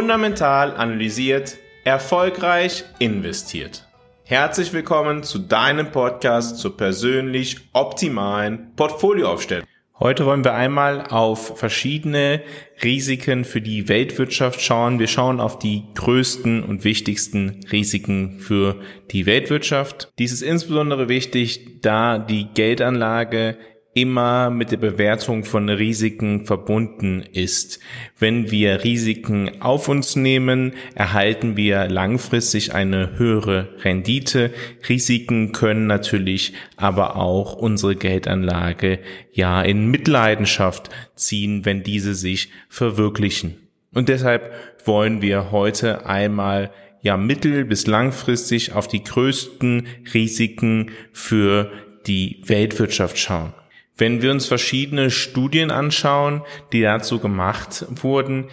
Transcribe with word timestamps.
Fundamental 0.00 0.74
analysiert, 0.78 1.58
erfolgreich 1.84 2.84
investiert. 3.00 3.86
Herzlich 4.24 4.72
willkommen 4.72 5.24
zu 5.24 5.38
deinem 5.38 5.92
Podcast 5.92 6.56
zur 6.56 6.74
persönlich 6.74 7.58
optimalen 7.74 8.74
Portfolioaufstellung. 8.76 9.66
Heute 9.98 10.24
wollen 10.24 10.42
wir 10.42 10.54
einmal 10.54 11.06
auf 11.08 11.58
verschiedene 11.58 12.40
Risiken 12.82 13.44
für 13.44 13.60
die 13.60 13.90
Weltwirtschaft 13.90 14.62
schauen. 14.62 14.98
Wir 14.98 15.06
schauen 15.06 15.38
auf 15.38 15.58
die 15.58 15.82
größten 15.94 16.64
und 16.64 16.84
wichtigsten 16.84 17.60
Risiken 17.70 18.40
für 18.40 18.76
die 19.10 19.26
Weltwirtschaft. 19.26 20.10
Dies 20.18 20.32
ist 20.32 20.40
insbesondere 20.40 21.10
wichtig, 21.10 21.82
da 21.82 22.18
die 22.18 22.46
Geldanlage 22.54 23.58
immer 23.92 24.50
mit 24.50 24.70
der 24.70 24.76
Bewertung 24.76 25.44
von 25.44 25.68
Risiken 25.68 26.46
verbunden 26.46 27.24
ist. 27.32 27.80
Wenn 28.18 28.50
wir 28.50 28.84
Risiken 28.84 29.60
auf 29.60 29.88
uns 29.88 30.14
nehmen, 30.14 30.74
erhalten 30.94 31.56
wir 31.56 31.88
langfristig 31.88 32.72
eine 32.72 33.18
höhere 33.18 33.74
Rendite. 33.82 34.52
Risiken 34.88 35.50
können 35.52 35.86
natürlich 35.88 36.52
aber 36.76 37.16
auch 37.16 37.54
unsere 37.54 37.96
Geldanlage 37.96 39.00
ja 39.32 39.60
in 39.62 39.90
Mitleidenschaft 39.90 40.90
ziehen, 41.16 41.64
wenn 41.64 41.82
diese 41.82 42.14
sich 42.14 42.50
verwirklichen. 42.68 43.56
Und 43.92 44.08
deshalb 44.08 44.52
wollen 44.84 45.20
wir 45.20 45.50
heute 45.50 46.06
einmal 46.06 46.70
ja 47.02 47.16
mittel- 47.16 47.64
bis 47.64 47.88
langfristig 47.88 48.72
auf 48.72 48.86
die 48.86 49.02
größten 49.02 49.86
Risiken 50.14 50.92
für 51.12 51.72
die 52.06 52.42
Weltwirtschaft 52.46 53.18
schauen. 53.18 53.52
Wenn 54.00 54.22
wir 54.22 54.30
uns 54.30 54.46
verschiedene 54.46 55.10
Studien 55.10 55.70
anschauen, 55.70 56.40
die 56.72 56.80
dazu 56.80 57.18
gemacht 57.18 57.84
wurden, 58.02 58.46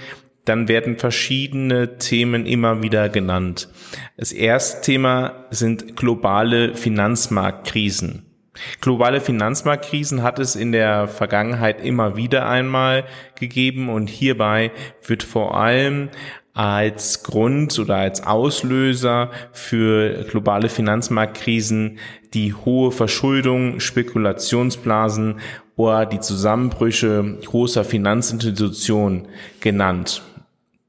dann 0.44 0.67
werden 0.67 0.98
verschiedene 0.98 1.98
Themen 1.98 2.45
immer 2.45 2.84
wieder 2.84 3.08
genannt. 3.08 3.70
Das 4.18 4.34
erste 4.34 4.81
Thema 4.81 5.45
sind 5.50 5.95
globale 5.95 6.75
Finanzmarktkrisen. 6.75 8.25
Globale 8.81 9.22
Finanzmarktkrisen 9.22 10.22
hat 10.22 10.40
es 10.40 10.58
in 10.58 10.73
der 10.73 11.08
Vergangenheit 11.08 11.80
immer 11.80 12.18
wieder 12.18 12.50
einmal 12.50 13.06
gegeben 13.40 13.88
und 13.88 14.09
hierbei 14.09 14.72
wird 15.06 15.23
vor 15.23 15.56
allem 15.58 16.09
als 16.58 17.22
Grund 17.22 17.77
oder 17.77 17.97
als 17.97 18.25
Auslöser 18.25 19.30
für 19.52 20.23
globale 20.23 20.69
Finanzmarktkrisen 20.69 22.00
die 22.33 22.52
hohe 22.55 22.91
Verschuldung, 22.91 23.80
Spekulationsblasen 23.80 25.35
oder 25.75 26.08
die 26.08 26.19
Zusammenbrüche 26.19 27.38
großer 27.45 27.83
Finanzinstitutionen 27.83 29.28
genannt. 29.59 30.23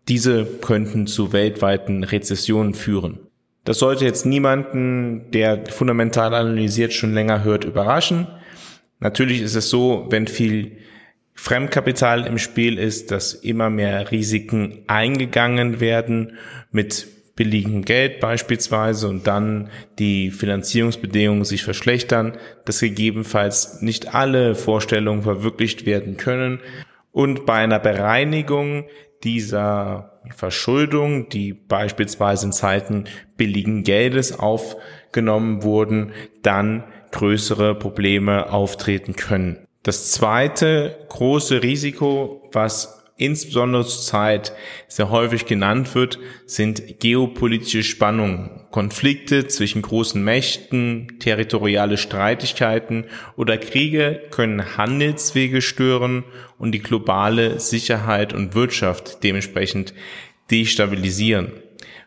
Diese 0.08 0.46
könnten 0.46 1.06
zu 1.06 1.34
weltweiten 1.34 2.02
Rezessionen 2.02 2.72
führen. 2.72 3.18
Das 3.64 3.78
sollte 3.78 4.06
jetzt 4.06 4.24
niemanden, 4.24 5.30
der 5.32 5.66
fundamental 5.66 6.32
analysiert, 6.32 6.94
schon 6.94 7.12
länger 7.12 7.44
hört, 7.44 7.66
überraschen. 7.66 8.26
Natürlich 9.00 9.42
ist 9.42 9.54
es 9.54 9.68
so, 9.68 10.06
wenn 10.08 10.28
viel 10.28 10.78
Fremdkapital 11.40 12.26
im 12.26 12.36
Spiel 12.36 12.78
ist, 12.78 13.12
dass 13.12 13.32
immer 13.32 13.70
mehr 13.70 14.10
Risiken 14.10 14.82
eingegangen 14.88 15.78
werden 15.78 16.36
mit 16.72 17.06
billigem 17.36 17.84
Geld 17.84 18.18
beispielsweise 18.18 19.08
und 19.08 19.28
dann 19.28 19.70
die 20.00 20.32
Finanzierungsbedingungen 20.32 21.44
sich 21.44 21.62
verschlechtern, 21.62 22.36
dass 22.64 22.80
gegebenenfalls 22.80 23.80
nicht 23.82 24.16
alle 24.16 24.56
Vorstellungen 24.56 25.22
verwirklicht 25.22 25.86
werden 25.86 26.16
können 26.16 26.58
und 27.12 27.46
bei 27.46 27.54
einer 27.54 27.78
Bereinigung 27.78 28.86
dieser 29.22 30.20
Verschuldung, 30.34 31.28
die 31.28 31.52
beispielsweise 31.52 32.46
in 32.46 32.52
Zeiten 32.52 33.04
billigen 33.36 33.84
Geldes 33.84 34.36
aufgenommen 34.36 35.62
wurden, 35.62 36.10
dann 36.42 36.82
größere 37.12 37.76
Probleme 37.76 38.50
auftreten 38.52 39.14
können. 39.14 39.67
Das 39.88 40.10
zweite 40.10 40.98
große 41.08 41.62
Risiko, 41.62 42.46
was 42.52 43.06
insbesondere 43.16 43.86
zur 43.86 44.02
Zeit 44.02 44.52
sehr 44.86 45.08
häufig 45.08 45.46
genannt 45.46 45.94
wird, 45.94 46.18
sind 46.44 47.00
geopolitische 47.00 47.82
Spannungen, 47.82 48.50
Konflikte 48.70 49.46
zwischen 49.46 49.80
großen 49.80 50.22
Mächten, 50.22 51.18
territoriale 51.20 51.96
Streitigkeiten 51.96 53.06
oder 53.38 53.56
Kriege 53.56 54.20
können 54.30 54.76
Handelswege 54.76 55.62
stören 55.62 56.24
und 56.58 56.72
die 56.72 56.82
globale 56.82 57.58
Sicherheit 57.58 58.34
und 58.34 58.54
Wirtschaft 58.54 59.24
dementsprechend 59.24 59.94
destabilisieren. 60.50 61.52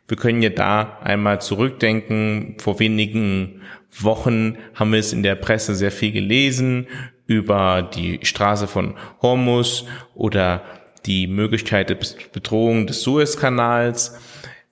Wir 0.07 0.17
können 0.17 0.43
ja 0.43 0.49
da 0.49 0.99
einmal 1.01 1.41
zurückdenken. 1.41 2.57
Vor 2.59 2.79
wenigen 2.79 3.61
Wochen 3.97 4.57
haben 4.75 4.91
wir 4.91 4.99
es 4.99 5.13
in 5.13 5.23
der 5.23 5.35
Presse 5.35 5.73
sehr 5.73 5.91
viel 5.91 6.11
gelesen 6.11 6.85
über 7.31 7.81
die 7.81 8.19
Straße 8.23 8.67
von 8.67 8.95
Hormus 9.21 9.85
oder 10.13 10.63
die 11.05 11.27
Möglichkeit 11.27 11.89
der 11.89 11.97
Bedrohung 12.31 12.87
des 12.87 13.01
Suezkanals. 13.01 14.19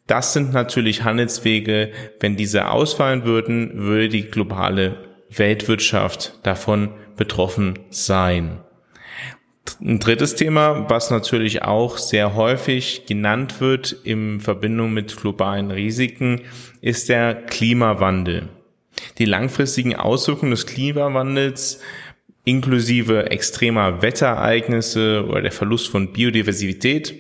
Das 0.08 0.34
sind 0.34 0.54
natürlich 0.54 1.04
Handelswege. 1.04 1.92
Wenn 2.20 2.36
diese 2.36 2.70
ausfallen 2.70 3.24
würden, 3.24 3.72
würde 3.76 4.10
die 4.10 4.30
globale 4.30 4.98
Weltwirtschaft 5.30 6.40
davon 6.44 6.92
betroffen 7.16 7.80
sein. 7.90 8.60
Ein 9.82 10.00
drittes 10.00 10.36
Thema, 10.36 10.90
was 10.90 11.12
natürlich 11.12 11.62
auch 11.62 11.98
sehr 11.98 12.36
häufig 12.36 13.06
genannt 13.06 13.62
wird 13.62 13.96
in 14.04 14.40
Verbindung 14.40 14.94
mit 14.94 15.16
globalen 15.16 15.72
Risiken, 15.72 16.42
ist 16.82 17.08
der 17.08 17.36
Klimawandel. 17.36 18.50
Die 19.18 19.26
langfristigen 19.26 19.96
Auswirkungen 19.96 20.52
des 20.52 20.66
Klimawandels 20.66 21.82
inklusive 22.44 23.32
extremer 23.32 24.02
Wetterereignisse 24.02 25.26
oder 25.28 25.42
der 25.42 25.52
Verlust 25.52 25.90
von 25.90 26.14
Biodiversität 26.14 27.14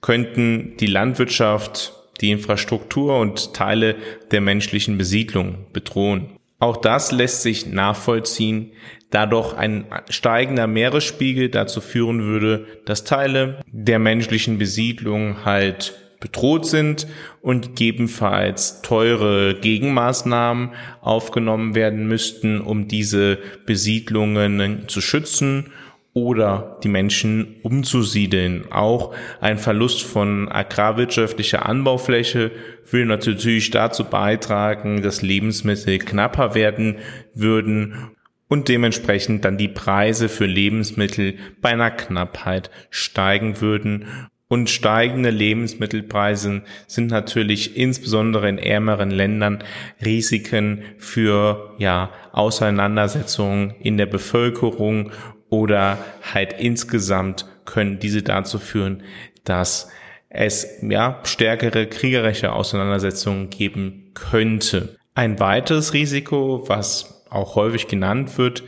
könnten 0.00 0.76
die 0.78 0.86
Landwirtschaft, 0.86 1.92
die 2.20 2.30
Infrastruktur 2.30 3.18
und 3.18 3.54
Teile 3.54 3.96
der 4.30 4.40
menschlichen 4.40 4.98
Besiedlung 4.98 5.66
bedrohen. 5.72 6.36
Auch 6.58 6.76
das 6.76 7.10
lässt 7.12 7.42
sich 7.42 7.66
nachvollziehen, 7.66 8.72
da 9.10 9.26
doch 9.26 9.54
ein 9.54 9.86
steigender 10.08 10.66
Meeresspiegel 10.66 11.48
dazu 11.48 11.80
führen 11.80 12.22
würde, 12.24 12.66
dass 12.84 13.04
Teile 13.04 13.60
der 13.66 13.98
menschlichen 13.98 14.58
Besiedlung 14.58 15.44
halt 15.44 16.03
bedroht 16.24 16.64
sind 16.64 17.06
und 17.42 17.76
gegebenenfalls 17.76 18.80
teure 18.80 19.54
Gegenmaßnahmen 19.54 20.70
aufgenommen 21.02 21.74
werden 21.74 22.08
müssten, 22.08 22.62
um 22.62 22.88
diese 22.88 23.38
Besiedlungen 23.66 24.88
zu 24.88 25.02
schützen 25.02 25.70
oder 26.14 26.78
die 26.82 26.88
Menschen 26.88 27.56
umzusiedeln. 27.62 28.72
Auch 28.72 29.14
ein 29.42 29.58
Verlust 29.58 30.02
von 30.02 30.48
agrarwirtschaftlicher 30.48 31.66
Anbaufläche 31.66 32.52
will 32.90 33.04
natürlich 33.04 33.70
dazu 33.70 34.04
beitragen, 34.04 35.02
dass 35.02 35.20
Lebensmittel 35.20 35.98
knapper 35.98 36.54
werden 36.54 36.96
würden 37.34 38.12
und 38.48 38.68
dementsprechend 38.68 39.44
dann 39.44 39.58
die 39.58 39.68
Preise 39.68 40.30
für 40.30 40.46
Lebensmittel 40.46 41.34
bei 41.60 41.70
einer 41.70 41.90
Knappheit 41.90 42.70
steigen 42.88 43.60
würden 43.60 44.06
und 44.54 44.70
steigende 44.70 45.30
Lebensmittelpreise 45.30 46.62
sind 46.86 47.10
natürlich 47.10 47.76
insbesondere 47.76 48.48
in 48.48 48.58
ärmeren 48.58 49.10
Ländern 49.10 49.64
Risiken 50.04 50.84
für 50.96 51.74
ja, 51.78 52.10
Auseinandersetzungen 52.30 53.74
in 53.80 53.96
der 53.96 54.06
Bevölkerung 54.06 55.10
oder 55.48 55.98
halt 56.32 56.52
insgesamt 56.52 57.46
können 57.64 57.98
diese 57.98 58.22
dazu 58.22 58.60
führen, 58.60 59.02
dass 59.42 59.90
es 60.28 60.68
ja 60.88 61.18
stärkere 61.24 61.88
kriegerische 61.88 62.52
Auseinandersetzungen 62.52 63.50
geben 63.50 64.12
könnte. 64.14 64.96
Ein 65.16 65.40
weiteres 65.40 65.94
Risiko, 65.94 66.62
was 66.68 67.24
auch 67.28 67.56
häufig 67.56 67.88
genannt 67.88 68.38
wird, 68.38 68.62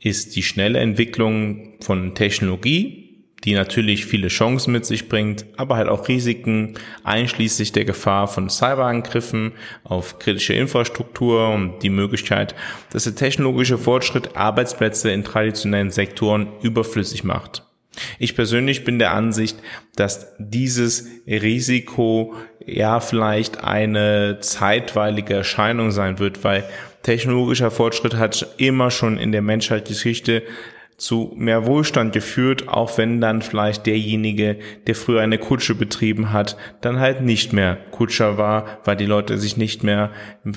ist 0.00 0.36
die 0.36 0.42
schnelle 0.42 0.80
Entwicklung 0.80 1.78
von 1.80 2.14
Technologie 2.14 3.09
die 3.44 3.54
natürlich 3.54 4.06
viele 4.06 4.28
Chancen 4.28 4.72
mit 4.72 4.84
sich 4.84 5.08
bringt, 5.08 5.46
aber 5.56 5.76
halt 5.76 5.88
auch 5.88 6.08
Risiken, 6.08 6.74
einschließlich 7.04 7.72
der 7.72 7.84
Gefahr 7.84 8.28
von 8.28 8.50
Cyberangriffen 8.50 9.52
auf 9.84 10.18
kritische 10.18 10.54
Infrastruktur 10.54 11.48
und 11.48 11.82
die 11.82 11.90
Möglichkeit, 11.90 12.54
dass 12.92 13.04
der 13.04 13.14
technologische 13.14 13.78
Fortschritt 13.78 14.36
Arbeitsplätze 14.36 15.10
in 15.10 15.24
traditionellen 15.24 15.90
Sektoren 15.90 16.48
überflüssig 16.62 17.24
macht. 17.24 17.64
Ich 18.18 18.36
persönlich 18.36 18.84
bin 18.84 18.98
der 18.98 19.14
Ansicht, 19.14 19.58
dass 19.96 20.28
dieses 20.38 21.08
Risiko 21.26 22.34
ja 22.64 23.00
vielleicht 23.00 23.64
eine 23.64 24.38
zeitweilige 24.40 25.34
Erscheinung 25.34 25.90
sein 25.90 26.18
wird, 26.18 26.44
weil 26.44 26.64
technologischer 27.02 27.70
Fortschritt 27.70 28.14
hat 28.14 28.54
immer 28.58 28.90
schon 28.90 29.18
in 29.18 29.32
der 29.32 29.42
Menschheitsgeschichte 29.42 30.42
zu 31.00 31.32
mehr 31.34 31.66
Wohlstand 31.66 32.12
geführt, 32.12 32.68
auch 32.68 32.98
wenn 32.98 33.22
dann 33.22 33.40
vielleicht 33.40 33.86
derjenige, 33.86 34.58
der 34.86 34.94
früher 34.94 35.22
eine 35.22 35.38
Kutsche 35.38 35.74
betrieben 35.74 36.30
hat, 36.30 36.58
dann 36.82 37.00
halt 37.00 37.22
nicht 37.22 37.54
mehr 37.54 37.76
Kutscher 37.90 38.36
war, 38.36 38.80
weil 38.84 38.96
die 38.96 39.06
Leute 39.06 39.38
sich 39.38 39.56
nicht 39.56 39.82
mehr 39.82 40.10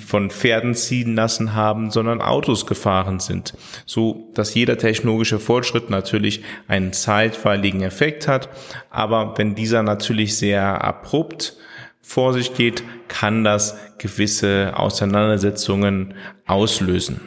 von 0.05 0.29
Pferden 0.29 0.75
ziehen 0.75 1.15
lassen 1.15 1.55
haben, 1.55 1.91
sondern 1.91 2.21
Autos 2.21 2.65
gefahren 2.65 3.21
sind. 3.21 3.53
So, 3.85 4.31
dass 4.33 4.53
jeder 4.53 4.77
technologische 4.77 5.39
Fortschritt 5.39 5.89
natürlich 5.89 6.43
einen 6.67 6.91
zeitweiligen 6.91 7.81
Effekt 7.81 8.27
hat, 8.27 8.49
aber 8.89 9.35
wenn 9.37 9.55
dieser 9.55 9.81
natürlich 9.81 10.37
sehr 10.37 10.83
abrupt 10.83 11.55
vor 12.01 12.33
sich 12.33 12.53
geht, 12.53 12.83
kann 13.07 13.45
das 13.45 13.77
gewisse 13.97 14.73
Auseinandersetzungen 14.75 16.15
auslösen. 16.45 17.21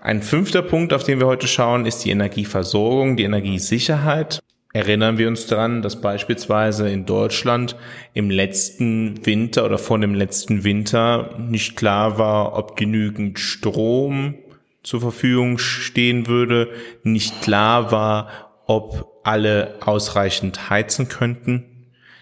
Ein 0.00 0.22
fünfter 0.22 0.62
Punkt, 0.62 0.92
auf 0.92 1.02
den 1.02 1.18
wir 1.18 1.26
heute 1.26 1.48
schauen, 1.48 1.84
ist 1.84 2.04
die 2.04 2.10
Energieversorgung, 2.10 3.16
die 3.16 3.24
Energiesicherheit. 3.24 4.40
Erinnern 4.72 5.18
wir 5.18 5.28
uns 5.28 5.46
daran, 5.46 5.82
dass 5.82 6.00
beispielsweise 6.00 6.88
in 6.88 7.04
Deutschland 7.04 7.74
im 8.14 8.30
letzten 8.30 9.24
Winter 9.26 9.64
oder 9.64 9.78
vor 9.78 9.98
dem 9.98 10.14
letzten 10.14 10.62
Winter 10.62 11.36
nicht 11.38 11.74
klar 11.74 12.18
war, 12.18 12.56
ob 12.56 12.76
genügend 12.76 13.40
Strom 13.40 14.34
zur 14.82 15.00
Verfügung 15.00 15.58
stehen 15.58 16.26
würde, 16.26 16.68
nicht 17.02 17.42
klar 17.42 17.90
war, 17.90 18.62
ob 18.66 19.20
alle 19.24 19.76
ausreichend 19.80 20.70
heizen 20.70 21.08
könnten. 21.08 21.64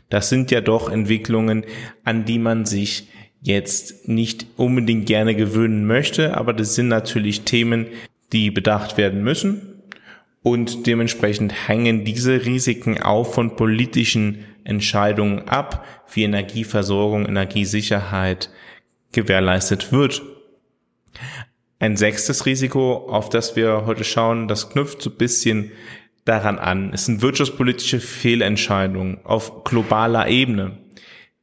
Das 0.08 0.29
sind 0.29 0.50
ja 0.50 0.61
doch 0.61 0.90
Entwicklungen, 0.90 1.64
an 2.05 2.25
die 2.25 2.38
man 2.38 2.64
sich 2.64 3.08
jetzt 3.46 4.08
nicht 4.08 4.46
unbedingt 4.56 5.06
gerne 5.06 5.34
gewöhnen 5.34 5.87
möchte, 5.87 6.37
aber 6.37 6.52
das 6.52 6.75
sind 6.75 6.88
natürlich 6.88 7.43
Themen, 7.43 7.87
die 8.32 8.50
bedacht 8.50 8.98
werden 8.98 9.22
müssen 9.22 9.76
und 10.43 10.87
dementsprechend 10.87 11.69
hängen 11.69 12.04
diese 12.04 12.44
Risiken 12.44 13.00
auch 13.00 13.25
von 13.25 13.56
politischen 13.56 14.44
Entscheidungen 14.64 15.48
ab, 15.48 15.84
wie 16.12 16.25
Energieversorgung, 16.25 17.26
Energiesicherheit 17.26 18.50
gewährleistet 19.12 19.93
wird. 19.93 20.22
Ein 21.78 21.96
sechstes 21.96 22.46
Risiko, 22.46 23.08
auf 23.08 23.28
das 23.28 23.54
wir 23.54 23.87
heute 23.87 24.04
schauen, 24.04 24.48
das 24.48 24.70
knüpft 24.70 25.02
so 25.02 25.10
ein 25.10 25.16
bisschen 25.16 25.70
daran 26.25 26.58
an. 26.58 26.93
Es 26.93 27.06
sind 27.06 27.22
wirtschaftspolitische 27.22 28.00
Fehlentscheidungen 28.00 29.19
auf 29.25 29.64
globaler 29.64 30.26
Ebene 30.28 30.78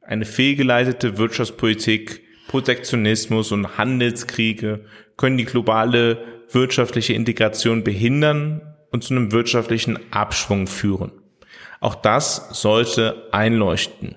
eine 0.06 0.24
fehlgeleitete 0.24 1.18
Wirtschaftspolitik, 1.18 2.22
Protektionismus 2.48 3.52
und 3.52 3.78
Handelskriege 3.78 4.84
können 5.16 5.38
die 5.38 5.44
globale 5.44 6.24
wirtschaftliche 6.50 7.14
Integration 7.14 7.84
behindern 7.84 8.60
und 8.90 9.02
zu 9.02 9.14
einem 9.14 9.32
wirtschaftlichen 9.32 9.98
Abschwung 10.12 10.66
führen. 10.66 11.12
Auch 11.80 11.94
das 11.94 12.48
sollte 12.52 13.28
einleuchten. 13.32 14.16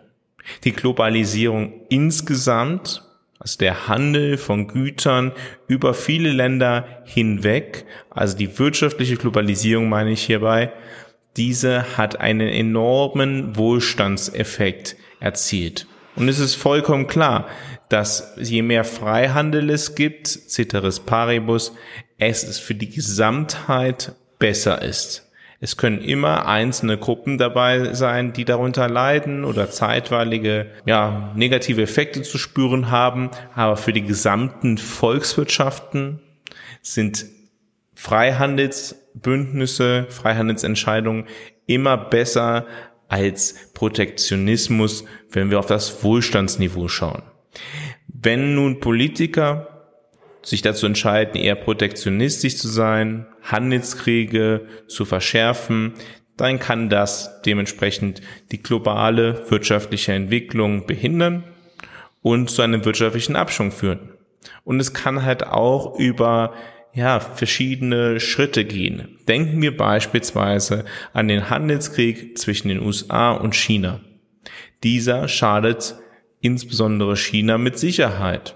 Die 0.64 0.72
Globalisierung 0.72 1.82
insgesamt, 1.90 3.04
also 3.40 3.58
der 3.58 3.88
Handel 3.88 4.38
von 4.38 4.68
Gütern 4.68 5.32
über 5.68 5.94
viele 5.94 6.32
Länder 6.32 7.02
hinweg, 7.06 7.86
also 8.10 8.38
die 8.38 8.58
wirtschaftliche 8.60 9.18
Globalisierung 9.18 9.90
meine 9.90 10.12
ich 10.12 10.24
hierbei, 10.24 10.72
diese 11.38 11.98
hat 11.98 12.20
einen 12.20 12.50
enormen 12.50 13.56
Wohlstandseffekt 13.56 14.96
erzielt. 15.20 15.88
Und 16.16 16.28
es 16.30 16.40
ist 16.40 16.56
vollkommen 16.56 17.08
klar, 17.08 17.48
dass 17.90 18.34
je 18.38 18.64
mehr 18.64 18.84
Freihandel 18.84 19.70
es 19.70 19.96
gibt, 19.96 20.28
ceteris 20.28 21.00
paribus, 21.00 21.74
es 22.18 22.44
ist 22.44 22.60
für 22.60 22.76
die 22.76 22.90
Gesamtheit 22.90 24.14
besser 24.40 24.82
ist. 24.82 25.24
Es 25.60 25.78
können 25.78 26.02
immer 26.02 26.48
einzelne 26.48 26.98
Gruppen 26.98 27.38
dabei 27.38 27.94
sein, 27.94 28.32
die 28.32 28.46
darunter 28.46 28.88
leiden 28.88 29.44
oder 29.44 29.72
zeitweilige, 29.72 30.68
ja, 30.86 31.32
negative 31.36 31.82
Effekte 31.82 32.22
zu 32.22 32.38
spüren 32.38 32.92
haben. 32.92 33.32
Aber 33.56 33.76
für 33.76 33.92
die 33.92 34.04
gesamten 34.04 34.78
Volkswirtschaften 34.78 36.20
sind 36.84 37.26
Freihandelsbündnisse, 37.98 40.06
Freihandelsentscheidungen 40.10 41.26
immer 41.66 41.98
besser 41.98 42.68
als 43.08 43.72
Protektionismus, 43.74 45.04
wenn 45.32 45.50
wir 45.50 45.58
auf 45.58 45.66
das 45.66 46.04
Wohlstandsniveau 46.04 46.90
schauen. 46.90 47.24
Wenn 48.08 48.54
nun 48.54 48.80
Politiker 48.80 49.90
sich 50.44 50.62
dazu 50.62 50.86
entscheiden, 50.86 51.42
eher 51.42 51.56
protektionistisch 51.56 52.58
zu 52.58 52.68
sein, 52.68 53.26
Handelskriege 53.42 54.68
zu 54.88 55.04
verschärfen, 55.04 55.94
dann 56.38 56.60
kann 56.60 56.90
das 56.90 57.42
dementsprechend 57.42 58.22
die 58.52 58.62
globale 58.62 59.50
wirtschaftliche 59.50 60.14
Entwicklung 60.14 60.86
behindern 60.86 61.46
und 62.22 62.52
zu 62.52 62.62
einem 62.62 62.86
wirtschaftlichen 62.86 63.36
Abschwung 63.36 63.72
führen. 63.72 64.12
Und 64.64 64.80
es 64.80 64.94
kann 64.94 65.26
halt 65.26 65.48
auch 65.48 65.98
über 65.98 66.54
ja, 66.98 67.20
verschiedene 67.20 68.20
Schritte 68.20 68.66
gehen. 68.66 69.20
Denken 69.28 69.62
wir 69.62 69.78
beispielsweise 69.78 70.84
an 71.14 71.28
den 71.28 71.48
Handelskrieg 71.52 72.36
zwischen 72.40 72.70
den 72.70 72.82
USA 72.82 73.34
und 73.34 73.56
China. 73.56 74.00
Dieser 74.84 75.28
schadet 75.28 75.94
insbesondere 76.42 77.16
China 77.16 77.60
mit 77.60 77.78
Sicherheit. 77.78 78.56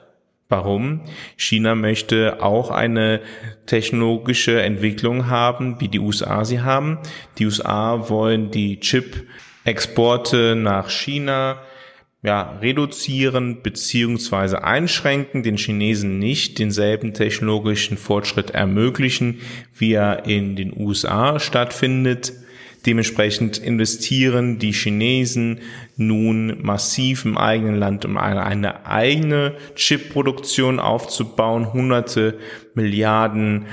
Warum? 0.49 1.01
China 1.37 1.75
möchte 1.75 2.41
auch 2.41 2.71
eine 2.71 3.21
technologische 3.67 4.59
Entwicklung 4.59 5.27
haben, 5.27 5.79
wie 5.79 5.87
die 5.87 5.99
USA 5.99 6.43
sie 6.43 6.61
haben. 6.61 6.97
Die 7.37 7.45
USA 7.45 8.09
wollen 8.09 8.49
die 8.49 8.79
Chip-Exporte 8.79 10.55
nach 10.55 10.89
China 10.89 11.61
ja, 12.23 12.59
reduzieren 12.61 13.63
beziehungsweise 13.63 14.63
einschränken, 14.63 15.41
den 15.41 15.57
Chinesen 15.57 16.19
nicht 16.19 16.59
denselben 16.59 17.13
technologischen 17.13 17.97
Fortschritt 17.97 18.51
ermöglichen, 18.51 19.39
wie 19.75 19.93
er 19.93 20.25
in 20.27 20.55
den 20.55 20.71
USA 20.79 21.39
stattfindet. 21.39 22.33
Dementsprechend 22.85 23.57
investieren 23.57 24.59
die 24.59 24.71
Chinesen 24.71 25.59
nun 25.97 26.61
massiv 26.61 27.25
im 27.25 27.37
eigenen 27.37 27.75
Land, 27.75 28.05
um 28.05 28.17
eine, 28.17 28.43
eine 28.43 28.85
eigene 28.85 29.55
Chipproduktion 29.75 30.79
aufzubauen. 30.79 31.73
Hunderte 31.73 32.37
Milliarden 32.75 33.65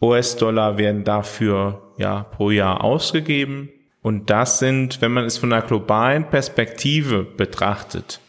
US-Dollar 0.00 0.78
werden 0.78 1.04
dafür 1.04 1.92
ja 1.96 2.22
pro 2.22 2.50
Jahr 2.50 2.82
ausgegeben. 2.84 3.70
Und 4.08 4.30
das 4.30 4.58
sind, 4.58 5.02
wenn 5.02 5.12
man 5.12 5.26
es 5.26 5.36
von 5.36 5.52
einer 5.52 5.60
globalen 5.60 6.30
Perspektive 6.30 7.24
betrachtet, 7.24 8.20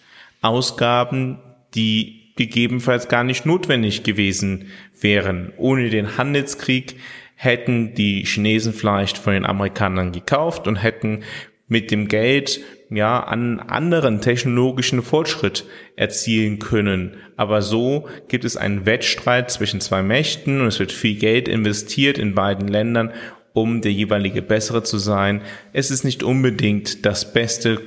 Ausgaben, 0.41 1.39
die 1.73 2.33
gegebenenfalls 2.35 3.07
gar 3.07 3.23
nicht 3.23 3.45
notwendig 3.45 4.03
gewesen 4.03 4.65
wären. 4.99 5.53
Ohne 5.55 5.89
den 5.89 6.17
Handelskrieg 6.17 6.97
hätten 7.35 7.93
die 7.93 8.25
Chinesen 8.25 8.73
vielleicht 8.73 9.17
von 9.17 9.31
den 9.31 9.45
Amerikanern 9.45 10.11
gekauft 10.11 10.67
und 10.67 10.75
hätten 10.75 11.23
mit 11.69 11.91
dem 11.91 12.09
Geld 12.09 12.59
ja 12.89 13.23
an 13.23 13.61
anderen 13.61 14.19
technologischen 14.19 15.01
Fortschritt 15.01 15.63
erzielen 15.95 16.59
können. 16.59 17.15
Aber 17.37 17.61
so 17.61 18.09
gibt 18.27 18.43
es 18.43 18.57
einen 18.57 18.85
Wettstreit 18.85 19.49
zwischen 19.49 19.79
zwei 19.79 20.03
Mächten 20.03 20.59
und 20.59 20.67
es 20.67 20.79
wird 20.79 20.91
viel 20.91 21.17
Geld 21.17 21.47
investiert 21.47 22.17
in 22.17 22.35
beiden 22.35 22.67
Ländern 22.67 23.13
um 23.53 23.81
der 23.81 23.91
jeweilige 23.91 24.41
bessere 24.41 24.83
zu 24.83 24.97
sein. 24.97 25.41
Es 25.73 25.91
ist 25.91 26.03
nicht 26.03 26.23
unbedingt 26.23 27.05
das 27.05 27.33
beste 27.33 27.81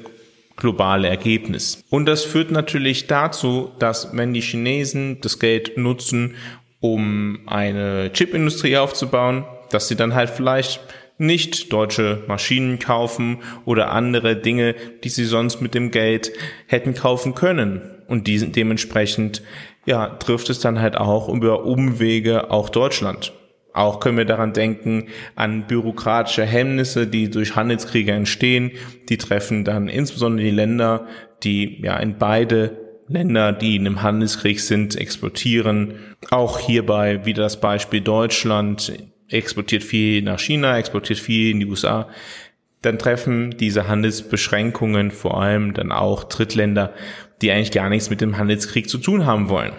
globale 0.57 1.09
Ergebnis. 1.09 1.83
Und 1.91 2.07
das 2.07 2.25
führt 2.25 2.51
natürlich 2.51 3.07
dazu, 3.07 3.71
dass 3.79 4.17
wenn 4.17 4.33
die 4.33 4.41
Chinesen 4.41 5.21
das 5.21 5.39
Geld 5.39 5.77
nutzen, 5.77 6.35
um 6.81 7.41
eine 7.47 8.11
Chipindustrie 8.13 8.77
aufzubauen, 8.77 9.45
dass 9.71 9.89
sie 9.89 9.97
dann 9.97 10.15
halt 10.15 10.31
vielleicht 10.31 10.81
nicht 11.19 11.73
deutsche 11.73 12.23
Maschinen 12.27 12.79
kaufen 12.79 13.39
oder 13.65 13.93
andere 13.93 14.37
Dinge, 14.37 14.75
die 15.05 15.09
sie 15.09 15.25
sonst 15.25 15.61
mit 15.61 15.75
dem 15.75 15.91
Geld 15.91 16.33
hätten 16.67 16.95
kaufen 16.95 17.35
können. 17.35 17.81
Und 18.09 18.27
diesen, 18.27 18.53
dementsprechend, 18.53 19.43
ja, 19.87 20.09
trifft 20.09 20.51
es 20.51 20.59
dann 20.59 20.81
halt 20.81 20.97
auch 20.97 21.29
über 21.29 21.65
Umwege 21.65 22.51
auch 22.51 22.69
Deutschland. 22.69 23.33
Auch 23.75 24.01
können 24.01 24.19
wir 24.19 24.25
daran 24.25 24.53
denken, 24.53 25.09
an 25.35 25.67
bürokratische 25.67 26.45
Hemmnisse, 26.45 27.07
die 27.07 27.31
durch 27.31 27.57
Handelskriege 27.57 28.13
entstehen. 28.13 28.73
Die 29.09 29.17
treffen 29.17 29.65
dann 29.65 29.89
insbesondere 29.89 30.45
die 30.45 30.51
Länder, 30.51 31.07
die 31.43 31.81
ja 31.83 31.97
in 31.97 32.19
beide 32.19 32.79
Länder, 33.09 33.53
die 33.53 33.77
in 33.77 33.87
einem 33.87 34.03
Handelskrieg 34.03 34.61
sind, 34.61 34.97
exportieren. 34.97 35.95
Auch 36.31 36.59
hierbei 36.59 37.25
wieder 37.25 37.45
das 37.45 37.61
Beispiel 37.61 38.01
Deutschland 38.01 38.93
exportiert 39.29 39.83
viel 39.83 40.23
nach 40.23 40.39
China, 40.39 40.79
exportiert 40.79 41.19
viel 41.19 41.51
in 41.51 41.61
die 41.61 41.67
USA. 41.67 42.09
Dann 42.83 42.99
treffen 42.99 43.57
diese 43.57 43.89
Handelsbeschränkungen 43.89 45.11
vor 45.11 45.41
allem 45.41 45.73
dann 45.73 45.93
auch 45.93 46.25
Drittländer, 46.25 46.93
die 47.41 47.51
eigentlich 47.51 47.71
gar 47.71 47.89
nichts 47.89 48.11
mit 48.11 48.21
dem 48.21 48.39
Handelskrieg 48.39 48.89
zu 48.89 48.99
tun 48.99 49.25
haben 49.25 49.49
wollen. 49.49 49.73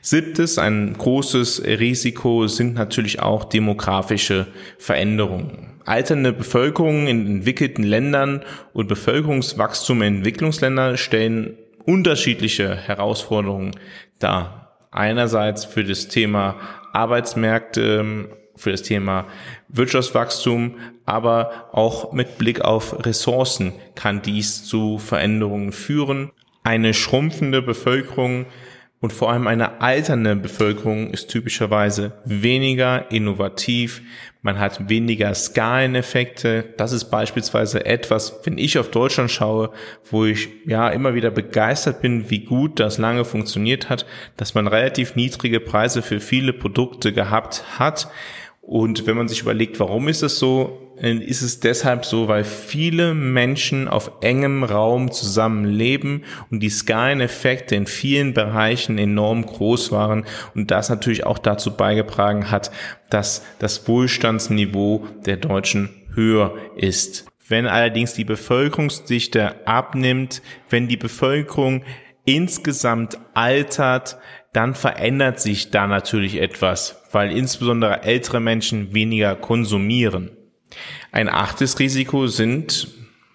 Siebtes, 0.00 0.58
ein 0.58 0.94
großes 0.96 1.62
Risiko 1.64 2.46
sind 2.46 2.74
natürlich 2.74 3.20
auch 3.20 3.44
demografische 3.44 4.46
Veränderungen. 4.78 5.80
Alternde 5.84 6.32
Bevölkerung 6.32 7.06
in 7.06 7.26
entwickelten 7.26 7.82
Ländern 7.82 8.42
und 8.74 8.88
Bevölkerungswachstum 8.88 10.02
in 10.02 10.16
Entwicklungsländern 10.16 10.98
stellen 10.98 11.56
unterschiedliche 11.84 12.76
Herausforderungen 12.76 13.72
dar. 14.18 14.76
Einerseits 14.90 15.64
für 15.64 15.84
das 15.84 16.08
Thema 16.08 16.56
Arbeitsmärkte, 16.92 18.28
für 18.56 18.72
das 18.72 18.82
Thema 18.82 19.26
Wirtschaftswachstum, 19.68 20.76
aber 21.06 21.70
auch 21.72 22.12
mit 22.12 22.36
Blick 22.36 22.60
auf 22.60 23.06
Ressourcen 23.06 23.72
kann 23.94 24.20
dies 24.20 24.64
zu 24.64 24.98
Veränderungen 24.98 25.72
führen. 25.72 26.32
Eine 26.64 26.92
schrumpfende 26.92 27.62
Bevölkerung 27.62 28.46
und 29.00 29.12
vor 29.12 29.30
allem 29.30 29.46
eine 29.46 29.80
alternde 29.80 30.34
Bevölkerung 30.34 31.10
ist 31.10 31.28
typischerweise 31.28 32.12
weniger 32.24 33.10
innovativ. 33.12 34.02
Man 34.42 34.58
hat 34.58 34.88
weniger 34.88 35.32
Skaleneffekte. 35.34 36.74
Das 36.76 36.90
ist 36.90 37.04
beispielsweise 37.04 37.86
etwas, 37.86 38.40
wenn 38.42 38.58
ich 38.58 38.76
auf 38.76 38.90
Deutschland 38.90 39.30
schaue, 39.30 39.70
wo 40.10 40.24
ich 40.24 40.48
ja 40.66 40.88
immer 40.88 41.14
wieder 41.14 41.30
begeistert 41.30 42.02
bin, 42.02 42.28
wie 42.30 42.40
gut 42.40 42.80
das 42.80 42.98
lange 42.98 43.24
funktioniert 43.24 43.88
hat, 43.88 44.04
dass 44.36 44.54
man 44.54 44.66
relativ 44.66 45.14
niedrige 45.14 45.60
Preise 45.60 46.02
für 46.02 46.18
viele 46.18 46.52
Produkte 46.52 47.12
gehabt 47.12 47.78
hat 47.78 48.08
und 48.68 49.06
wenn 49.06 49.16
man 49.16 49.28
sich 49.28 49.40
überlegt, 49.40 49.80
warum 49.80 50.08
ist 50.08 50.22
es 50.22 50.38
so, 50.38 50.92
ist 51.00 51.40
es 51.40 51.58
deshalb 51.58 52.04
so, 52.04 52.28
weil 52.28 52.44
viele 52.44 53.14
Menschen 53.14 53.88
auf 53.88 54.12
engem 54.20 54.62
Raum 54.62 55.10
zusammenleben 55.10 56.22
und 56.50 56.60
die 56.60 56.68
Skaleneffekte 56.68 57.74
in 57.76 57.86
vielen 57.86 58.34
Bereichen 58.34 58.98
enorm 58.98 59.46
groß 59.46 59.90
waren 59.90 60.26
und 60.54 60.70
das 60.70 60.90
natürlich 60.90 61.24
auch 61.24 61.38
dazu 61.38 61.78
beigetragen 61.78 62.50
hat, 62.50 62.70
dass 63.08 63.42
das 63.58 63.88
Wohlstandsniveau 63.88 65.06
der 65.24 65.38
Deutschen 65.38 65.88
höher 66.12 66.54
ist. 66.76 67.24
Wenn 67.48 67.66
allerdings 67.66 68.12
die 68.12 68.26
Bevölkerungsdichte 68.26 69.66
abnimmt, 69.66 70.42
wenn 70.68 70.88
die 70.88 70.98
Bevölkerung 70.98 71.84
insgesamt 72.28 73.18
altert, 73.32 74.18
dann 74.52 74.74
verändert 74.74 75.40
sich 75.40 75.70
da 75.70 75.86
natürlich 75.86 76.42
etwas, 76.42 77.02
weil 77.10 77.32
insbesondere 77.32 78.02
ältere 78.02 78.38
Menschen 78.38 78.92
weniger 78.92 79.34
konsumieren. 79.34 80.30
Ein 81.10 81.30
achtes 81.30 81.78
Risiko 81.78 82.26
sind, 82.26 82.88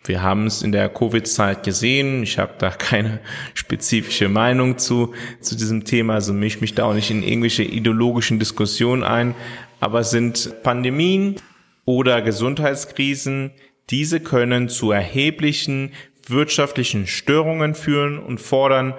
wir 0.06 0.22
haben 0.22 0.46
es 0.46 0.62
in 0.62 0.72
der 0.72 0.90
Covid-Zeit 0.90 1.64
gesehen, 1.64 2.22
ich 2.22 2.38
habe 2.38 2.54
da 2.60 2.70
keine 2.70 3.20
spezifische 3.56 4.30
Meinung 4.30 4.78
zu, 4.78 5.16
zu 5.42 5.56
diesem 5.56 5.86
Thema, 5.86 6.14
also 6.16 6.32
misch 6.32 6.62
mich 6.62 6.76
da 6.76 6.86
auch 6.86 6.94
nicht 6.94 7.10
in 7.10 7.24
irgendwelche 7.24 7.64
ideologischen 7.64 8.38
Diskussionen 8.38 9.02
ein, 9.02 9.34
aber 9.80 10.04
sind 10.04 10.62
Pandemien 10.62 11.38
oder 11.86 12.22
Gesundheitskrisen, 12.22 13.54
diese 13.90 14.20
können 14.20 14.70
zu 14.70 14.92
erheblichen 14.92 15.94
wirtschaftlichen 16.28 17.08
Störungen 17.08 17.76
führen 17.76 18.20
und 18.20 18.40
fordern 18.40 18.94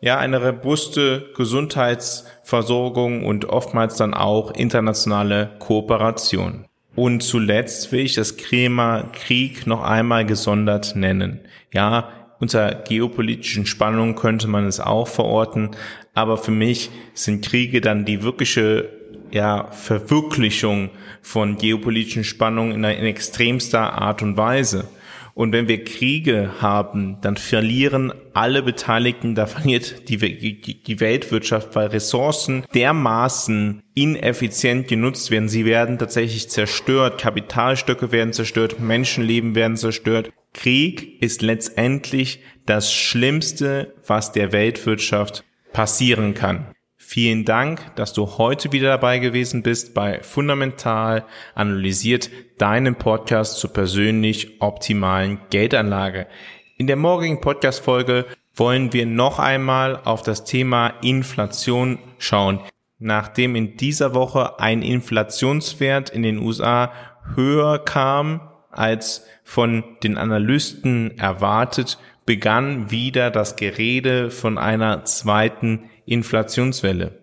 ja 0.00 0.18
eine 0.18 0.44
robuste 0.44 1.30
Gesundheitsversorgung 1.36 3.24
und 3.24 3.46
oftmals 3.46 3.96
dann 3.96 4.14
auch 4.14 4.52
internationale 4.52 5.50
Kooperation. 5.58 6.64
Und 6.96 7.22
zuletzt 7.22 7.92
will 7.92 8.00
ich 8.00 8.14
das 8.14 8.36
Thema 8.36 9.04
Krieg 9.12 9.66
noch 9.66 9.82
einmal 9.82 10.26
gesondert 10.26 10.96
nennen. 10.96 11.40
Ja, 11.72 12.08
unter 12.40 12.74
geopolitischen 12.74 13.66
Spannungen 13.66 14.16
könnte 14.16 14.48
man 14.48 14.66
es 14.66 14.80
auch 14.80 15.06
verorten, 15.06 15.70
aber 16.14 16.38
für 16.38 16.50
mich 16.50 16.90
sind 17.14 17.44
Kriege 17.44 17.80
dann 17.80 18.06
die 18.06 18.22
wirkliche 18.22 18.88
ja, 19.30 19.70
Verwirklichung 19.70 20.90
von 21.20 21.56
geopolitischen 21.56 22.24
Spannungen 22.24 22.72
in, 22.72 22.84
in 22.84 23.04
extremster 23.04 23.92
Art 23.92 24.22
und 24.22 24.36
Weise. 24.36 24.88
Und 25.34 25.52
wenn 25.52 25.68
wir 25.68 25.84
Kriege 25.84 26.50
haben, 26.60 27.18
dann 27.20 27.36
verlieren 27.36 28.12
alle 28.34 28.62
Beteiligten, 28.62 29.34
da 29.34 29.46
verliert 29.46 30.08
die, 30.08 30.60
die 30.60 31.00
Weltwirtschaft, 31.00 31.74
weil 31.74 31.88
Ressourcen 31.88 32.64
dermaßen 32.74 33.82
ineffizient 33.94 34.88
genutzt 34.88 35.30
werden. 35.30 35.48
Sie 35.48 35.64
werden 35.64 35.98
tatsächlich 35.98 36.48
zerstört, 36.48 37.20
Kapitalstöcke 37.20 38.12
werden 38.12 38.32
zerstört, 38.32 38.80
Menschenleben 38.80 39.54
werden 39.54 39.76
zerstört. 39.76 40.32
Krieg 40.52 41.22
ist 41.22 41.42
letztendlich 41.42 42.40
das 42.66 42.92
Schlimmste, 42.92 43.94
was 44.06 44.32
der 44.32 44.52
Weltwirtschaft 44.52 45.44
passieren 45.72 46.34
kann. 46.34 46.66
Vielen 47.12 47.44
Dank, 47.44 47.80
dass 47.96 48.12
du 48.12 48.38
heute 48.38 48.70
wieder 48.70 48.90
dabei 48.90 49.18
gewesen 49.18 49.64
bist 49.64 49.94
bei 49.94 50.20
Fundamental 50.20 51.24
analysiert 51.56 52.30
deinem 52.56 52.94
Podcast 52.94 53.58
zur 53.58 53.72
persönlich 53.72 54.60
optimalen 54.60 55.40
Geldanlage. 55.50 56.28
In 56.76 56.86
der 56.86 56.94
morgigen 56.94 57.40
Podcast-Folge 57.40 58.26
wollen 58.54 58.92
wir 58.92 59.06
noch 59.06 59.40
einmal 59.40 60.00
auf 60.04 60.22
das 60.22 60.44
Thema 60.44 60.94
Inflation 61.02 61.98
schauen. 62.18 62.60
Nachdem 63.00 63.56
in 63.56 63.76
dieser 63.76 64.14
Woche 64.14 64.60
ein 64.60 64.80
Inflationswert 64.80 66.10
in 66.10 66.22
den 66.22 66.38
USA 66.38 66.92
höher 67.34 67.80
kam 67.84 68.40
als 68.70 69.26
von 69.42 69.82
den 70.04 70.16
Analysten 70.16 71.18
erwartet, 71.18 71.98
begann 72.24 72.92
wieder 72.92 73.32
das 73.32 73.56
Gerede 73.56 74.30
von 74.30 74.58
einer 74.58 75.04
zweiten 75.06 75.90
Inflationswelle. 76.10 77.18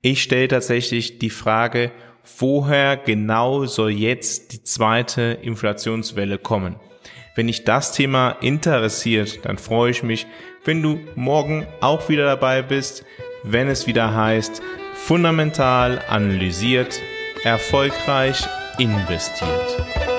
Ich 0.00 0.22
stelle 0.22 0.48
tatsächlich 0.48 1.18
die 1.18 1.30
Frage, 1.30 1.92
woher 2.38 2.96
genau 2.96 3.66
soll 3.66 3.90
jetzt 3.90 4.52
die 4.52 4.64
zweite 4.64 5.38
Inflationswelle 5.42 6.38
kommen? 6.38 6.76
Wenn 7.36 7.46
dich 7.46 7.64
das 7.64 7.92
Thema 7.92 8.30
interessiert, 8.40 9.44
dann 9.44 9.58
freue 9.58 9.90
ich 9.90 10.02
mich, 10.02 10.26
wenn 10.64 10.82
du 10.82 10.98
morgen 11.14 11.66
auch 11.80 12.08
wieder 12.08 12.24
dabei 12.24 12.62
bist, 12.62 13.04
wenn 13.42 13.68
es 13.68 13.86
wieder 13.86 14.14
heißt, 14.14 14.62
fundamental 14.94 16.00
analysiert, 16.08 17.00
erfolgreich 17.44 18.46
investiert. 18.78 20.11